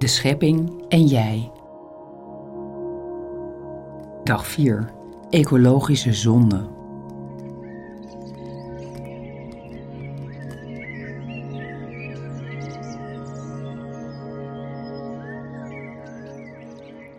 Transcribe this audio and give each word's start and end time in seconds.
De 0.00 0.06
schepping 0.06 0.84
en 0.88 1.06
jij. 1.06 1.50
Dag 4.24 4.46
4. 4.46 4.90
Ecologische 5.30 6.12
zonde. 6.12 6.68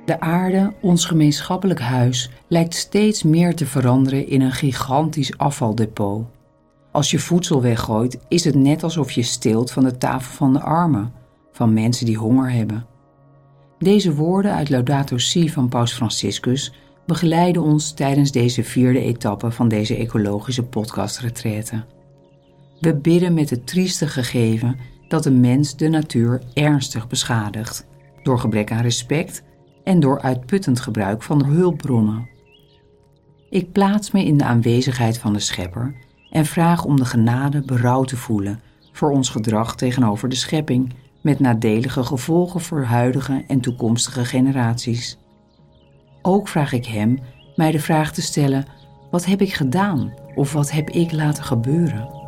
De 0.05 0.19
aarde, 0.19 0.73
ons 0.79 1.05
gemeenschappelijk 1.05 1.79
huis, 1.79 2.29
lijkt 2.47 2.75
steeds 2.75 3.23
meer 3.23 3.55
te 3.55 3.65
veranderen 3.65 4.27
in 4.27 4.41
een 4.41 4.51
gigantisch 4.51 5.37
afvaldepot. 5.37 6.25
Als 6.91 7.11
je 7.11 7.19
voedsel 7.19 7.61
weggooit, 7.61 8.19
is 8.27 8.43
het 8.43 8.55
net 8.55 8.83
alsof 8.83 9.11
je 9.11 9.23
steelt 9.23 9.71
van 9.71 9.83
de 9.83 9.97
tafel 9.97 10.35
van 10.35 10.53
de 10.53 10.59
armen, 10.59 11.13
van 11.51 11.73
mensen 11.73 12.05
die 12.05 12.17
honger 12.17 12.51
hebben. 12.51 12.85
Deze 13.79 14.15
woorden 14.15 14.53
uit 14.53 14.69
Laudato 14.69 15.17
Si 15.17 15.49
van 15.49 15.69
Paus 15.69 15.93
Franciscus 15.93 16.73
begeleiden 17.05 17.61
ons 17.61 17.91
tijdens 17.93 18.31
deze 18.31 18.63
vierde 18.63 19.01
etappe 19.01 19.51
van 19.51 19.67
deze 19.67 19.95
ecologische 19.95 20.63
podcastretraite. 20.63 21.83
We 22.79 22.95
bidden 22.95 23.33
met 23.33 23.49
het 23.49 23.67
trieste 23.67 24.07
gegeven 24.07 24.77
dat 25.07 25.23
de 25.23 25.31
mens 25.31 25.75
de 25.75 25.89
natuur 25.89 26.41
ernstig 26.53 27.07
beschadigt, 27.07 27.87
door 28.23 28.39
gebrek 28.39 28.71
aan 28.71 28.81
respect 28.81 29.43
en 29.83 29.99
door 29.99 30.21
uitputtend 30.21 30.79
gebruik 30.79 31.23
van 31.23 31.45
hulpbronnen. 31.45 32.29
Ik 33.49 33.71
plaats 33.71 34.11
me 34.11 34.25
in 34.25 34.37
de 34.37 34.43
aanwezigheid 34.43 35.17
van 35.17 35.33
de 35.33 35.39
Schepper 35.39 35.95
en 36.29 36.45
vraag 36.45 36.85
om 36.85 36.95
de 36.95 37.05
genade 37.05 37.61
berouw 37.61 38.03
te 38.03 38.17
voelen 38.17 38.61
voor 38.91 39.11
ons 39.11 39.29
gedrag 39.29 39.75
tegenover 39.75 40.29
de 40.29 40.35
schepping 40.35 40.93
met 41.21 41.39
nadelige 41.39 42.03
gevolgen 42.03 42.61
voor 42.61 42.83
huidige 42.83 43.43
en 43.47 43.59
toekomstige 43.59 44.25
generaties. 44.25 45.17
Ook 46.21 46.47
vraag 46.47 46.73
ik 46.73 46.85
Hem 46.85 47.19
mij 47.55 47.71
de 47.71 47.79
vraag 47.79 48.11
te 48.13 48.21
stellen: 48.21 48.65
wat 49.11 49.25
heb 49.25 49.41
ik 49.41 49.53
gedaan 49.53 50.13
of 50.35 50.53
wat 50.53 50.71
heb 50.71 50.89
ik 50.89 51.11
laten 51.11 51.43
gebeuren? 51.43 52.20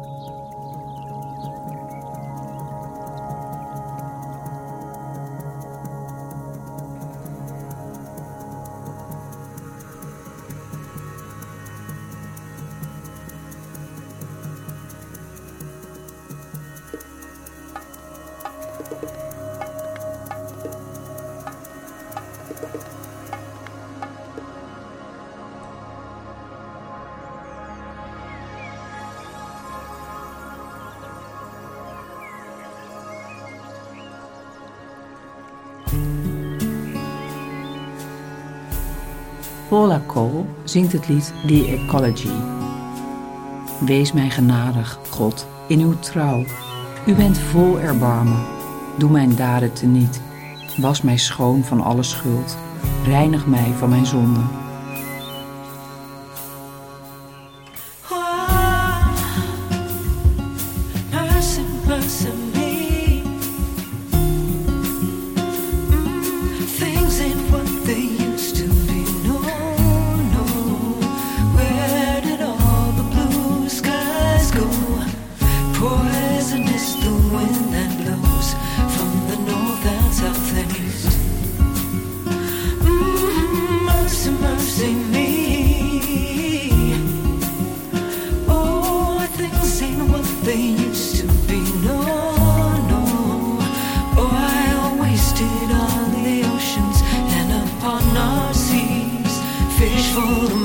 Paula 39.74 40.02
Cole 40.08 40.46
zingt 40.64 40.92
het 40.92 41.08
lied 41.08 41.34
The 41.48 41.68
Ecology. 41.68 42.30
Wees 43.80 44.12
mij 44.12 44.30
genadig, 44.30 45.00
God, 45.10 45.48
in 45.68 45.80
uw 45.80 46.00
trouw. 46.00 46.44
U 47.06 47.14
bent 47.14 47.38
vol 47.38 47.80
erbarmen. 47.80 48.44
Doe 48.98 49.10
mijn 49.10 49.36
daden 49.36 49.74
teniet. 49.74 50.22
Was 50.78 51.02
mij 51.02 51.18
schoon 51.18 51.64
van 51.64 51.82
alle 51.82 52.04
schuld. 52.04 52.58
Reinig 53.04 53.46
mij 53.48 53.72
van 53.78 53.90
mijn 53.90 54.06
zonden. 54.06 54.63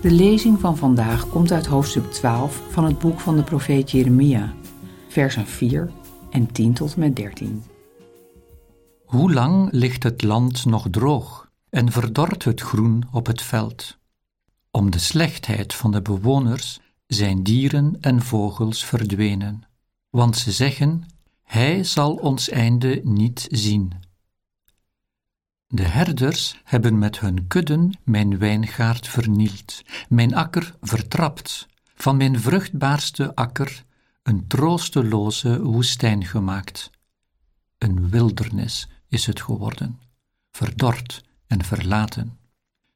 De 0.00 0.10
lezing 0.10 0.60
van 0.60 0.76
vandaag 0.76 1.28
komt 1.28 1.52
uit 1.52 1.66
hoofdstuk 1.66 2.12
12 2.12 2.62
van 2.70 2.84
het 2.84 2.98
boek 2.98 3.20
van 3.20 3.36
de 3.36 3.42
profeet 3.42 3.90
Jeremia, 3.90 4.54
versen 5.08 5.46
4 5.46 5.90
en 6.30 6.52
10 6.52 6.72
tot 6.72 6.94
en 6.94 7.00
met 7.00 7.16
13. 7.16 7.62
Hoe 9.04 9.32
lang 9.32 9.68
ligt 9.72 10.02
het 10.02 10.22
land 10.22 10.64
nog 10.64 10.86
droog 10.90 11.50
en 11.70 11.92
verdort 11.92 12.44
het 12.44 12.60
groen 12.60 13.02
op 13.12 13.26
het 13.26 13.42
veld. 13.42 14.00
Om 14.74 14.90
de 14.90 14.98
slechtheid 14.98 15.74
van 15.74 15.90
de 15.90 16.02
bewoners 16.02 16.80
zijn 17.06 17.42
dieren 17.42 17.96
en 18.00 18.22
vogels 18.22 18.84
verdwenen, 18.84 19.62
want 20.10 20.36
ze 20.36 20.52
zeggen: 20.52 21.04
Hij 21.42 21.84
zal 21.84 22.14
ons 22.14 22.48
einde 22.48 23.00
niet 23.04 23.46
zien. 23.50 23.92
De 25.66 25.82
herders 25.82 26.60
hebben 26.64 26.98
met 26.98 27.20
hun 27.20 27.46
kudden 27.46 27.98
mijn 28.04 28.38
wijngaard 28.38 29.08
vernield, 29.08 29.82
mijn 30.08 30.34
akker 30.34 30.74
vertrapt, 30.80 31.66
van 31.94 32.16
mijn 32.16 32.40
vruchtbaarste 32.40 33.34
akker 33.34 33.84
een 34.22 34.46
troosteloze 34.46 35.62
woestijn 35.62 36.24
gemaakt. 36.24 36.90
Een 37.78 38.08
wildernis 38.08 38.88
is 39.08 39.26
het 39.26 39.40
geworden, 39.40 40.00
verdord 40.50 41.24
en 41.46 41.64
verlaten. 41.64 42.41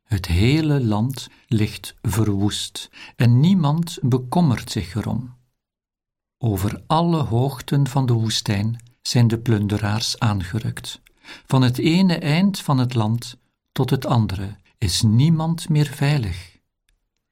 Het 0.06 0.26
hele 0.26 0.84
land 0.84 1.28
ligt 1.46 1.94
verwoest 2.02 2.90
en 3.16 3.40
niemand 3.40 3.98
bekommert 4.02 4.70
zich 4.70 4.94
erom. 4.94 5.34
Over 6.38 6.82
alle 6.86 7.22
hoogten 7.22 7.88
van 7.88 8.06
de 8.06 8.12
woestijn 8.12 8.82
zijn 9.02 9.28
de 9.28 9.38
plunderaars 9.38 10.18
aangerukt. 10.18 11.00
Van 11.46 11.62
het 11.62 11.78
ene 11.78 12.18
eind 12.18 12.60
van 12.60 12.78
het 12.78 12.94
land 12.94 13.36
tot 13.72 13.90
het 13.90 14.06
andere 14.06 14.56
is 14.78 15.02
niemand 15.02 15.68
meer 15.68 15.86
veilig. 15.86 16.58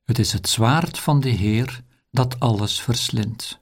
Het 0.05 0.19
is 0.19 0.32
het 0.32 0.49
zwaard 0.49 0.99
van 0.99 1.20
de 1.20 1.29
Heer 1.29 1.82
dat 2.11 2.41
alles 2.41 2.81
verslindt. 2.81 3.59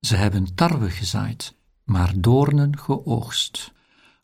Ze 0.00 0.16
hebben 0.16 0.54
tarwe 0.54 0.90
gezaaid, 0.90 1.54
maar 1.84 2.12
doornen 2.16 2.78
geoogst. 2.78 3.72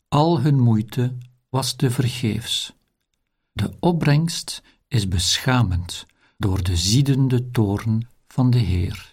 Al 0.07 0.39
hun 0.39 0.59
moeite 0.59 1.17
was 1.49 1.73
te 1.73 1.91
vergeefs. 1.91 2.73
De 3.61 3.71
opbrengst 3.79 4.61
is 4.87 5.07
beschamend 5.07 6.05
door 6.37 6.63
de 6.63 6.75
ziedende 6.75 7.51
toorn 7.51 8.07
van 8.27 8.49
de 8.49 8.57
Heer. 8.57 9.11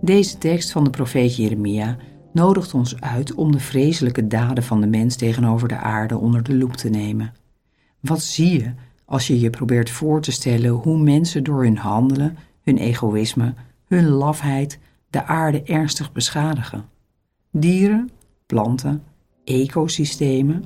Deze 0.00 0.38
tekst 0.38 0.70
van 0.70 0.84
de 0.84 0.90
profeet 0.90 1.36
Jeremia 1.36 1.96
nodigt 2.32 2.74
ons 2.74 3.00
uit 3.00 3.34
om 3.34 3.52
de 3.52 3.60
vreselijke 3.60 4.26
daden 4.26 4.64
van 4.64 4.80
de 4.80 4.86
mens 4.86 5.16
tegenover 5.16 5.68
de 5.68 5.76
aarde 5.76 6.18
onder 6.18 6.42
de 6.42 6.56
loep 6.56 6.72
te 6.72 6.88
nemen. 6.88 7.32
Wat 8.00 8.22
zie 8.22 8.58
je 8.58 8.72
als 9.04 9.26
je 9.26 9.40
je 9.40 9.50
probeert 9.50 9.90
voor 9.90 10.20
te 10.20 10.32
stellen 10.32 10.70
hoe 10.70 10.98
mensen 10.98 11.44
door 11.44 11.62
hun 11.62 11.78
handelen, 11.78 12.36
hun 12.62 12.78
egoïsme, 12.78 13.54
hun 13.88 14.08
lafheid 14.08 14.78
de 15.10 15.24
aarde 15.24 15.62
ernstig 15.62 16.12
beschadigen? 16.12 16.88
Dieren, 17.50 18.10
planten, 18.46 19.02
ecosystemen, 19.44 20.64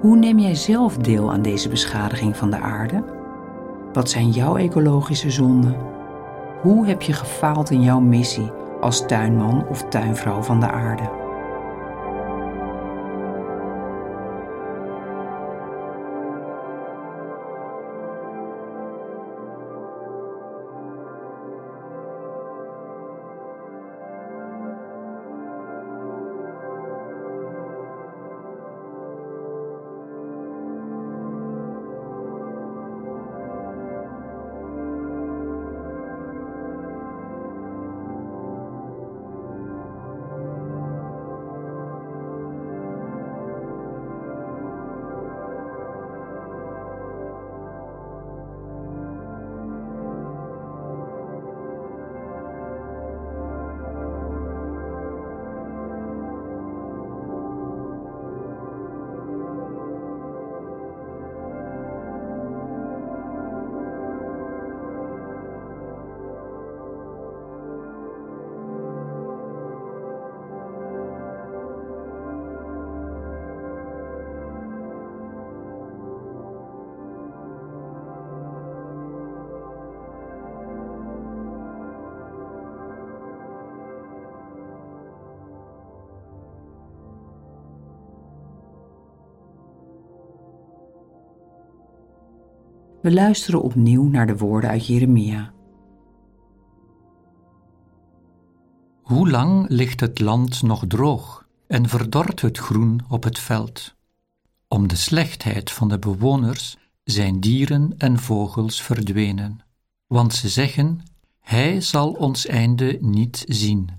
Hoe 0.00 0.16
neem 0.16 0.38
jij 0.38 0.54
zelf 0.54 0.96
deel 0.96 1.32
aan 1.32 1.42
deze 1.42 1.68
beschadiging 1.68 2.36
van 2.36 2.50
de 2.50 2.58
aarde? 2.58 3.04
Wat 3.92 4.10
zijn 4.10 4.30
jouw 4.30 4.56
ecologische 4.56 5.30
zonden? 5.30 5.76
Hoe 6.62 6.86
heb 6.86 7.02
je 7.02 7.12
gefaald 7.12 7.70
in 7.70 7.82
jouw 7.82 8.00
missie 8.00 8.50
als 8.80 9.06
tuinman 9.06 9.66
of 9.68 9.82
tuinvrouw 9.82 10.42
van 10.42 10.60
de 10.60 10.70
aarde? 10.70 11.25
We 93.06 93.12
luisteren 93.12 93.62
opnieuw 93.62 94.08
naar 94.08 94.26
de 94.26 94.36
woorden 94.36 94.70
uit 94.70 94.86
Jeremia. 94.86 95.52
Hoe 99.02 99.30
lang 99.30 99.68
ligt 99.68 100.00
het 100.00 100.20
land 100.20 100.62
nog 100.62 100.84
droog 100.88 101.46
en 101.66 101.88
verdort 101.88 102.40
het 102.40 102.58
groen 102.58 103.00
op 103.08 103.22
het 103.22 103.38
veld? 103.38 103.94
Om 104.68 104.88
de 104.88 104.96
slechtheid 104.96 105.70
van 105.70 105.88
de 105.88 105.98
bewoners 105.98 106.76
zijn 107.04 107.40
dieren 107.40 107.94
en 107.98 108.18
vogels 108.18 108.82
verdwenen, 108.82 109.60
want 110.06 110.34
ze 110.34 110.48
zeggen: 110.48 111.00
Hij 111.40 111.80
zal 111.80 112.12
ons 112.12 112.46
einde 112.46 112.98
niet 113.00 113.44
zien. 113.48 113.90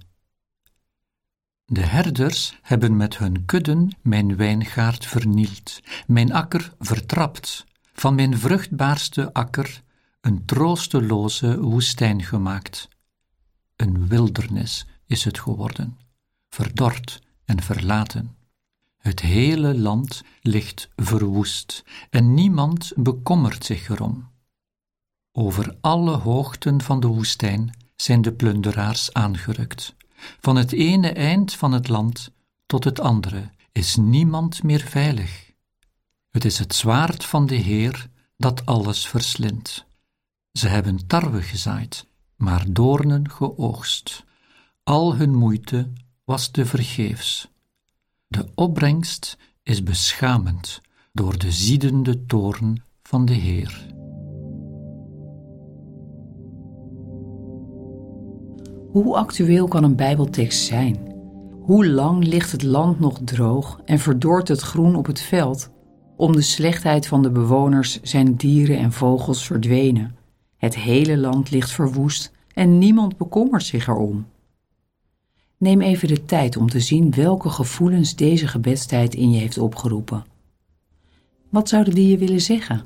De 1.65 1.85
herders 1.85 2.59
hebben 2.61 2.97
met 2.97 3.17
hun 3.17 3.45
kudden 3.45 3.89
mijn 4.01 4.35
wijngaard 4.35 5.05
vernield, 5.05 5.79
mijn 6.07 6.33
akker 6.33 6.73
vertrapt, 6.79 7.66
van 7.99 8.15
mijn 8.15 8.37
vruchtbaarste 8.37 9.33
akker 9.33 9.83
een 10.21 10.45
troosteloze 10.45 11.61
woestijn 11.61 12.23
gemaakt. 12.23 12.87
Een 13.75 14.07
wildernis 14.07 14.85
is 15.05 15.23
het 15.23 15.39
geworden, 15.39 15.97
verdord 16.49 17.21
en 17.45 17.61
verlaten. 17.61 18.35
Het 18.97 19.19
hele 19.19 19.77
land 19.77 20.23
ligt 20.41 20.89
verwoest 20.95 21.83
en 22.09 22.33
niemand 22.33 22.91
bekommert 22.95 23.65
zich 23.65 23.89
erom. 23.89 24.29
Over 25.31 25.77
alle 25.81 26.15
hoogten 26.15 26.81
van 26.81 26.99
de 26.99 27.07
woestijn 27.07 27.77
zijn 27.95 28.21
de 28.21 28.31
plunderaars 28.31 29.13
aangerukt. 29.13 29.95
Van 30.39 30.55
het 30.55 30.71
ene 30.71 31.11
eind 31.11 31.53
van 31.53 31.71
het 31.71 31.87
land 31.87 32.31
tot 32.65 32.83
het 32.83 32.99
andere 32.99 33.49
is 33.71 33.95
niemand 33.95 34.63
meer 34.63 34.81
veilig. 34.81 35.46
Het 36.37 36.45
is 36.45 36.59
het 36.59 36.75
zwaard 36.75 37.25
van 37.25 37.45
de 37.45 37.55
Heer 37.55 38.09
dat 38.35 38.65
alles 38.65 39.07
verslindt. 39.07 39.85
Ze 40.51 40.67
hebben 40.67 41.07
tarwe 41.07 41.41
gezaaid, 41.41 42.07
maar 42.35 42.65
doornen 42.69 43.29
geoogst. 43.29 44.25
Al 44.83 45.15
hun 45.15 45.35
moeite 45.35 45.89
was 46.25 46.47
te 46.47 46.65
vergeefs. 46.65 47.51
De 48.27 48.45
opbrengst 48.55 49.37
is 49.63 49.83
beschamend 49.83 50.81
door 51.13 51.37
de 51.37 51.51
ziedende 51.51 52.25
toorn 52.25 52.83
van 53.03 53.25
de 53.25 53.33
Heer. 53.33 53.87
Hoe 58.91 59.15
actueel 59.15 59.67
kan 59.67 59.83
een 59.83 59.95
Bijbeltekst 59.95 60.65
zijn? 60.65 61.15
Hoe 61.61 61.87
lang 61.87 62.23
ligt 62.23 62.51
het 62.51 62.63
land 62.63 62.99
nog 62.99 63.19
droog 63.23 63.79
en 63.85 63.99
verdort 63.99 64.47
het 64.47 64.61
groen 64.61 64.95
op 64.95 65.05
het 65.05 65.21
veld? 65.21 65.75
Om 66.17 66.31
de 66.31 66.41
slechtheid 66.41 67.07
van 67.07 67.21
de 67.21 67.29
bewoners 67.29 68.01
zijn 68.01 68.35
dieren 68.35 68.77
en 68.77 68.91
vogels 68.91 69.45
verdwenen. 69.45 70.15
Het 70.57 70.75
hele 70.75 71.17
land 71.17 71.51
ligt 71.51 71.71
verwoest 71.71 72.31
en 72.53 72.77
niemand 72.77 73.17
bekommert 73.17 73.63
zich 73.63 73.87
erom. 73.87 74.25
Neem 75.57 75.81
even 75.81 76.07
de 76.07 76.25
tijd 76.25 76.57
om 76.57 76.69
te 76.69 76.79
zien 76.79 77.11
welke 77.11 77.49
gevoelens 77.49 78.15
deze 78.15 78.47
gebedstijd 78.47 79.15
in 79.15 79.31
je 79.31 79.39
heeft 79.39 79.57
opgeroepen. 79.57 80.25
Wat 81.49 81.69
zouden 81.69 81.93
die 81.93 82.07
je 82.07 82.17
willen 82.17 82.41
zeggen? 82.41 82.83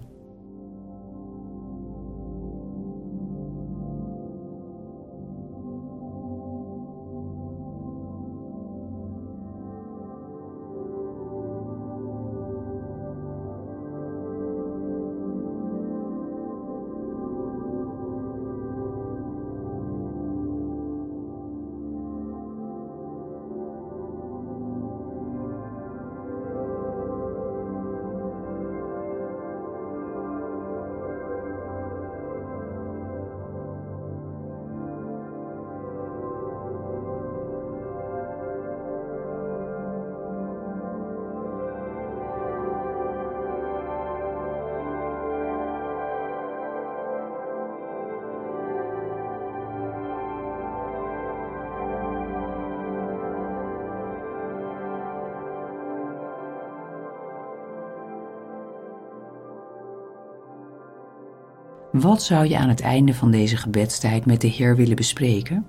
Wat 61.91 62.23
zou 62.23 62.47
je 62.47 62.57
aan 62.57 62.69
het 62.69 62.81
einde 62.81 63.13
van 63.13 63.31
deze 63.31 63.57
gebedstijd 63.57 64.25
met 64.25 64.41
de 64.41 64.47
Heer 64.47 64.75
willen 64.75 64.95
bespreken? 64.95 65.65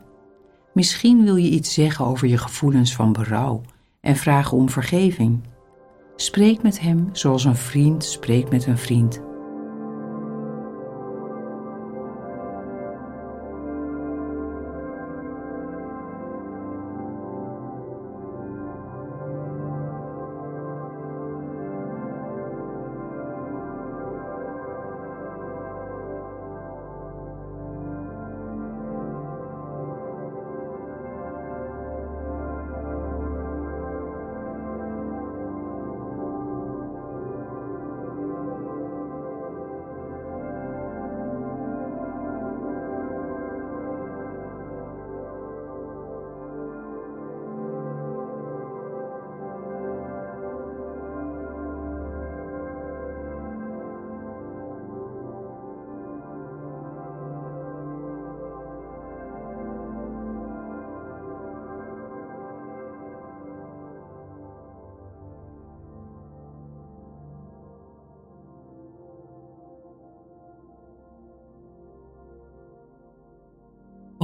Misschien 0.75 1.25
wil 1.25 1.37
je 1.37 1.51
iets 1.51 1.75
zeggen 1.75 2.05
over 2.05 2.29
je 2.29 2.39
gevoelens 2.39 2.95
van 2.95 3.13
berouw 3.13 3.61
en 4.01 4.17
vragen 4.17 4.57
om 4.57 4.69
vergeving. 4.69 5.41
Spreek 6.17 6.63
met 6.63 6.81
Hem 6.81 7.09
zoals 7.13 7.45
een 7.45 7.57
vriend 7.57 8.05
spreekt 8.05 8.51
met 8.51 8.67
een 8.67 8.79
vriend. 8.79 9.23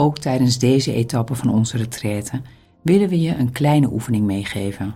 Ook 0.01 0.19
tijdens 0.19 0.59
deze 0.59 0.93
etappe 0.93 1.35
van 1.35 1.51
onze 1.51 1.77
retraite 1.77 2.41
willen 2.83 3.09
we 3.09 3.21
je 3.21 3.37
een 3.37 3.53
kleine 3.53 3.93
oefening 3.93 4.27
meegeven. 4.27 4.95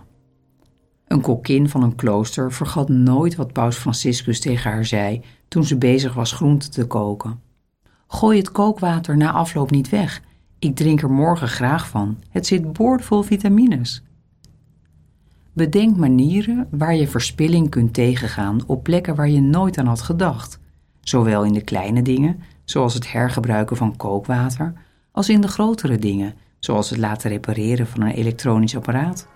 Een 1.07 1.21
kokkin 1.21 1.69
van 1.69 1.83
een 1.83 1.95
klooster 1.95 2.51
vergat 2.51 2.89
nooit 2.89 3.35
wat 3.35 3.53
paus 3.53 3.77
Franciscus 3.77 4.39
tegen 4.39 4.71
haar 4.71 4.85
zei 4.85 5.21
toen 5.47 5.63
ze 5.63 5.77
bezig 5.77 6.13
was 6.13 6.31
groente 6.31 6.69
te 6.69 6.87
koken. 6.87 7.39
Gooi 8.07 8.37
het 8.37 8.51
kookwater 8.51 9.17
na 9.17 9.31
afloop 9.31 9.71
niet 9.71 9.89
weg. 9.89 10.21
Ik 10.59 10.75
drink 10.75 11.01
er 11.01 11.11
morgen 11.11 11.47
graag 11.47 11.87
van. 11.87 12.17
Het 12.29 12.47
zit 12.47 12.73
boordevol 12.73 13.21
vitamines. 13.21 14.03
Bedenk 15.53 15.97
manieren 15.97 16.67
waar 16.71 16.95
je 16.95 17.07
verspilling 17.07 17.69
kunt 17.69 17.93
tegengaan 17.93 18.59
op 18.67 18.83
plekken 18.83 19.15
waar 19.15 19.29
je 19.29 19.41
nooit 19.41 19.77
aan 19.77 19.87
had 19.87 20.01
gedacht, 20.01 20.59
zowel 21.01 21.43
in 21.43 21.53
de 21.53 21.63
kleine 21.63 22.01
dingen, 22.01 22.39
zoals 22.65 22.93
het 22.93 23.11
hergebruiken 23.11 23.77
van 23.77 23.95
kookwater, 23.97 24.73
als 25.13 25.29
in 25.29 25.41
de 25.41 25.47
grotere 25.47 25.97
dingen, 25.97 26.35
zoals 26.59 26.89
het 26.89 26.99
laten 26.99 27.29
repareren 27.29 27.87
van 27.87 28.01
een 28.01 28.11
elektronisch 28.11 28.75
apparaat. 28.75 29.27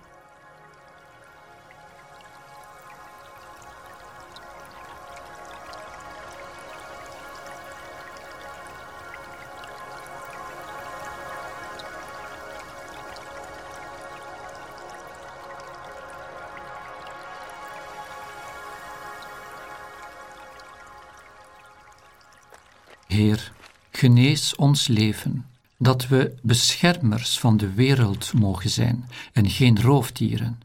Heer, 23.06 23.52
genees 23.90 24.56
ons 24.56 24.88
leven 24.88 25.46
dat 25.78 26.08
we 26.08 26.34
beschermers 26.42 27.38
van 27.38 27.56
de 27.56 27.72
wereld 27.72 28.32
mogen 28.32 28.70
zijn 28.70 29.08
en 29.32 29.50
geen 29.50 29.80
roofdieren. 29.82 30.60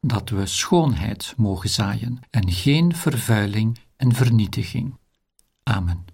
Dat 0.00 0.28
we 0.28 0.46
schoonheid 0.46 1.34
mogen 1.36 1.70
zaaien 1.70 2.20
en 2.30 2.52
geen 2.52 2.96
vervuiling 2.96 3.78
en 3.96 4.14
vernietiging. 4.14 4.96
Amen. 5.62 6.11